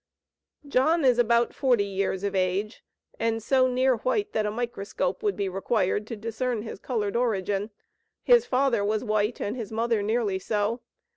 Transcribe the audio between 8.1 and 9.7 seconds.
His father was white, and